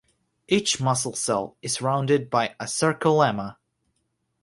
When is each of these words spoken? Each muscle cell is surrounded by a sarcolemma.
Each 0.47 0.81
muscle 0.81 1.13
cell 1.13 1.57
is 1.61 1.73
surrounded 1.73 2.31
by 2.31 2.55
a 2.59 2.63
sarcolemma. 2.65 3.57